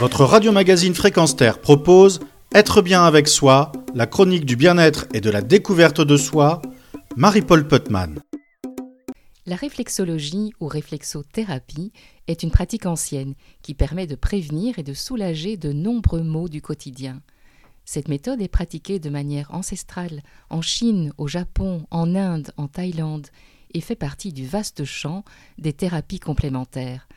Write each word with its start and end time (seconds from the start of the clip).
Votre 0.00 0.24
radio-magazine 0.24 0.94
Fréquence 0.94 1.34
Terre 1.34 1.60
propose 1.60 2.20
Être 2.54 2.82
bien 2.82 3.02
avec 3.02 3.26
soi, 3.26 3.72
la 3.96 4.06
chronique 4.06 4.44
du 4.44 4.54
bien-être 4.54 5.06
et 5.12 5.20
de 5.20 5.28
la 5.28 5.42
découverte 5.42 6.00
de 6.00 6.16
soi, 6.16 6.62
Marie-Paul 7.16 7.66
Putman. 7.66 8.20
La 9.44 9.56
réflexologie 9.56 10.52
ou 10.60 10.68
réflexothérapie 10.68 11.90
est 12.28 12.44
une 12.44 12.52
pratique 12.52 12.86
ancienne 12.86 13.34
qui 13.60 13.74
permet 13.74 14.06
de 14.06 14.14
prévenir 14.14 14.78
et 14.78 14.84
de 14.84 14.94
soulager 14.94 15.56
de 15.56 15.72
nombreux 15.72 16.22
maux 16.22 16.48
du 16.48 16.62
quotidien. 16.62 17.20
Cette 17.84 18.06
méthode 18.06 18.40
est 18.40 18.46
pratiquée 18.46 19.00
de 19.00 19.10
manière 19.10 19.52
ancestrale 19.52 20.22
en 20.48 20.62
Chine, 20.62 21.12
au 21.18 21.26
Japon, 21.26 21.86
en 21.90 22.14
Inde, 22.14 22.52
en 22.56 22.68
Thaïlande 22.68 23.26
et 23.74 23.80
fait 23.80 23.96
partie 23.96 24.32
du 24.32 24.46
vaste 24.46 24.84
champ 24.84 25.24
des 25.58 25.72
thérapies 25.72 26.20
complémentaires. 26.20 27.08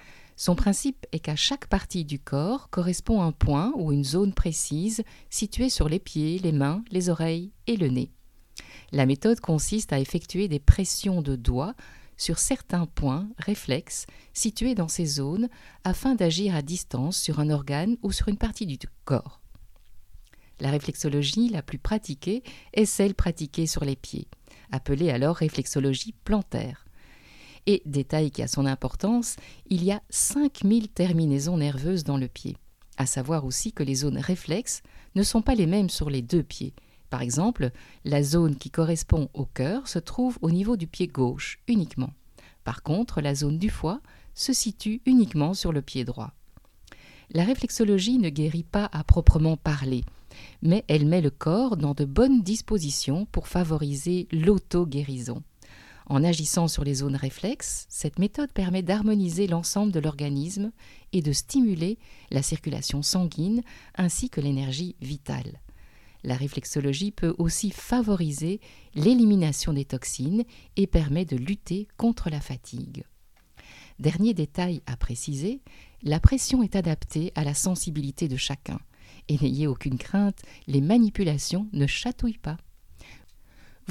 Son 0.42 0.56
principe 0.56 1.06
est 1.12 1.20
qu'à 1.20 1.36
chaque 1.36 1.68
partie 1.68 2.04
du 2.04 2.18
corps 2.18 2.72
correspond 2.72 3.22
un 3.22 3.32
point 3.32 3.74
ou 3.76 3.92
une 3.92 4.04
zone 4.04 4.34
précise 4.34 5.04
située 5.30 5.70
sur 5.70 5.88
les 5.88 6.00
pieds, 6.00 6.40
les 6.40 6.52
mains, 6.52 6.84
les 6.90 7.10
oreilles 7.10 7.52
et 7.68 7.78
le 7.78 7.90
nez. 7.90 8.10
La 8.92 9.06
méthode 9.06 9.40
consiste 9.40 9.94
à 9.94 10.00
effectuer 10.00 10.48
des 10.48 10.58
pressions 10.58 11.22
de 11.22 11.36
doigts 11.36 11.76
sur 12.18 12.40
certains 12.40 12.88
points 12.88 13.30
réflexes 13.38 14.08
situés 14.34 14.74
dans 14.74 14.88
ces 14.88 15.06
zones 15.06 15.48
afin 15.84 16.16
d'agir 16.16 16.56
à 16.56 16.64
distance 16.64 17.20
sur 17.20 17.40
un 17.40 17.52
organe 17.52 17.98
ou 18.02 18.12
sur 18.12 18.28
une 18.28 18.40
partie 18.40 18.66
du 18.66 18.80
corps. 19.06 19.42
La 20.60 20.72
réflexologie 20.72 21.50
la 21.50 21.62
plus 21.62 21.78
pratiquée 21.78 22.42
est 22.74 22.86
celle 22.86 23.14
pratiquée 23.14 23.68
sur 23.68 23.86
les 23.86 23.96
pieds, 23.96 24.28
appelée 24.72 25.12
alors 25.12 25.36
réflexologie 25.36 26.16
plantaire. 26.24 26.88
Et, 27.68 27.82
détail 27.86 28.32
qui 28.32 28.42
a 28.42 28.48
son 28.48 28.66
importance, 28.66 29.36
il 29.68 29.84
y 29.84 29.92
a 29.92 30.02
5000 30.10 30.90
terminaisons 30.90 31.58
nerveuses 31.58 32.04
dans 32.04 32.18
le 32.18 32.28
pied. 32.28 32.58
À 32.98 33.06
savoir 33.06 33.46
aussi 33.46 33.72
que 33.72 33.84
les 33.84 33.96
zones 33.96 34.18
réflexes 34.18 34.82
ne 35.16 35.24
sont 35.24 35.42
pas 35.42 35.56
les 35.56 35.68
mêmes 35.68 35.90
sur 35.90 36.10
les 36.10 36.22
deux 36.22 36.44
pieds. 36.44 36.74
Par 37.10 37.22
exemple, 37.22 37.72
la 38.06 38.24
zone 38.24 38.56
qui 38.56 38.72
correspond 38.72 39.30
au 39.34 39.46
cœur 39.46 39.88
se 39.88 40.00
trouve 40.00 40.38
au 40.42 40.50
niveau 40.50 40.78
du 40.78 40.88
pied 40.88 41.08
gauche 41.08 41.60
uniquement. 41.68 42.14
Par 42.64 42.84
contre, 42.84 43.22
la 43.22 43.36
zone 43.36 43.58
du 43.58 43.70
foie 43.70 44.02
se 44.34 44.54
situe 44.54 45.02
uniquement 45.06 45.54
sur 45.54 45.72
le 45.72 45.82
pied 45.82 46.06
droit. 46.06 46.32
La 47.32 47.44
réflexologie 47.44 48.18
ne 48.18 48.30
guérit 48.30 48.64
pas 48.64 48.90
à 48.92 49.04
proprement 49.04 49.58
parler, 49.58 50.04
mais 50.62 50.84
elle 50.88 51.06
met 51.06 51.22
le 51.22 51.30
corps 51.30 51.78
dans 51.78 51.94
de 51.94 52.06
bonnes 52.06 52.42
dispositions 52.42 53.26
pour 53.26 53.48
favoriser 53.48 54.28
l'auto-guérison. 54.32 55.44
En 56.08 56.24
agissant 56.24 56.68
sur 56.68 56.84
les 56.84 56.96
zones 56.96 57.16
réflexes, 57.16 57.86
cette 57.90 58.20
méthode 58.20 58.52
permet 58.52 58.82
d'harmoniser 58.82 59.48
l'ensemble 59.48 59.92
de 59.92 60.00
l'organisme 60.00 60.72
et 61.14 61.22
de 61.22 61.32
stimuler 61.32 61.98
la 62.32 62.42
circulation 62.42 63.02
sanguine 63.02 63.62
ainsi 63.96 64.30
que 64.30 64.42
l'énergie 64.42 64.96
vitale. 65.02 65.62
La 66.24 66.36
réflexologie 66.36 67.12
peut 67.12 67.34
aussi 67.38 67.72
favoriser 67.72 68.60
l'élimination 68.94 69.74
des 69.74 69.86
toxines 69.86 70.44
et 70.76 70.88
permet 70.88 71.26
de 71.26 71.36
lutter 71.36 71.88
contre 71.98 72.30
la 72.30 72.42
fatigue. 72.42 73.06
Dernier 74.00 74.34
détail 74.34 74.82
à 74.86 74.98
préciser, 74.98 75.62
la 76.04 76.20
pression 76.20 76.64
est 76.64 76.76
adaptée 76.76 77.32
à 77.36 77.44
la 77.44 77.54
sensibilité 77.54 78.28
de 78.28 78.38
chacun. 78.38 78.80
Et 79.28 79.38
n'ayez 79.38 79.68
aucune 79.68 79.98
crainte, 79.98 80.40
les 80.68 80.82
manipulations 80.82 81.68
ne 81.74 81.86
chatouillent 81.86 82.38
pas. 82.38 82.58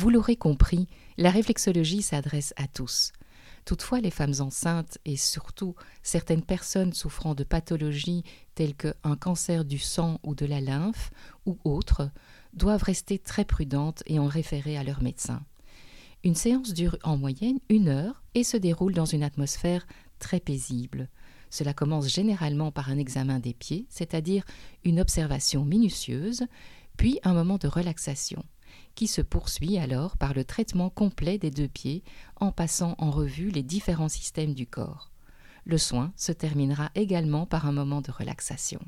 Vous 0.01 0.09
l'aurez 0.09 0.37
compris, 0.37 0.89
la 1.19 1.31
réflexologie 1.31 2.01
s'adresse 2.01 2.55
à 2.57 2.67
tous. 2.67 3.13
Toutefois, 3.67 4.01
les 4.01 4.11
femmes 4.11 4.33
enceintes 4.41 4.97
et 5.05 5.19
surtout 5.19 5.75
certaines 6.03 6.41
personnes 6.43 6.95
souffrant 6.95 7.35
de 7.35 7.45
pathologies 7.45 8.25
telles 8.55 8.75
qu'un 8.75 9.17
cancer 9.21 9.63
du 9.63 9.79
sang 9.79 10.19
ou 10.23 10.35
de 10.35 10.47
la 10.47 10.63
lymphe 10.63 11.11
ou 11.45 11.59
autres 11.65 12.09
doivent 12.55 12.83
rester 12.83 13.19
très 13.19 13.45
prudentes 13.45 14.03
et 14.07 14.19
en 14.19 14.27
référer 14.27 14.79
à 14.79 14.85
leur 14.85 15.03
médecin. 15.03 15.43
Une 16.25 16.35
séance 16.35 16.73
dure 16.73 16.97
en 17.03 17.19
moyenne 17.19 17.61
une 17.69 17.89
heure 17.89 18.23
et 18.35 18.43
se 18.43 18.57
déroule 18.57 18.95
dans 18.95 19.05
une 19.05 19.23
atmosphère 19.23 19.87
très 20.19 20.41
paisible. 20.41 21.11
Cela 21.51 21.75
commence 21.75 22.09
généralement 22.09 22.73
par 22.73 22.89
un 22.89 22.97
examen 22.97 23.39
des 23.39 23.53
pieds, 23.53 23.85
c'est-à-dire 23.91 24.45
une 24.83 24.99
observation 24.99 25.67
minutieuse, 25.67 26.45
puis 26.97 27.21
un 27.23 27.35
moment 27.35 27.59
de 27.59 27.69
relaxation 27.69 28.43
qui 28.95 29.07
se 29.07 29.21
poursuit 29.21 29.79
alors 29.79 30.17
par 30.17 30.35
le 30.35 30.45
traitement 30.45 30.91
complet 30.91 31.39
des 31.39 31.51
deux 31.51 31.69
pieds 31.69 32.03
en 32.37 32.53
passant 32.53 32.95
en 32.99 33.11
revue 33.11 33.51
les 33.51 33.63
différents 33.63 34.09
systèmes 34.09 34.55
du 34.55 34.67
corps. 34.67 35.11
Le 35.65 35.79
soin 35.79 36.13
se 36.17 36.33
terminera 36.33 36.91
également 36.95 37.47
par 37.47 37.67
un 37.67 37.73
moment 37.73 38.01
de 38.01 38.11
relaxation. 38.11 38.81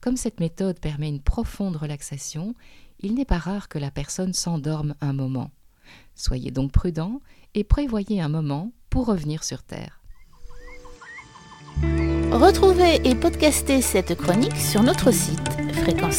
Comme 0.00 0.16
cette 0.16 0.40
méthode 0.40 0.80
permet 0.80 1.08
une 1.08 1.22
profonde 1.22 1.76
relaxation, 1.76 2.54
il 3.00 3.14
n'est 3.14 3.24
pas 3.24 3.38
rare 3.38 3.68
que 3.68 3.78
la 3.78 3.90
personne 3.90 4.32
s'endorme 4.32 4.94
un 5.00 5.12
moment. 5.12 5.50
Soyez 6.14 6.50
donc 6.50 6.72
prudent 6.72 7.20
et 7.54 7.64
prévoyez 7.64 8.20
un 8.20 8.28
moment 8.28 8.72
pour 8.90 9.06
revenir 9.06 9.44
sur 9.44 9.62
Terre. 9.62 10.00
Retrouvez 12.32 13.06
et 13.08 13.14
podcastez 13.14 13.80
cette 13.82 14.14
chronique 14.16 14.56
sur 14.56 14.82
notre 14.82 15.10
site 15.10 15.56
fréquence 15.72 16.18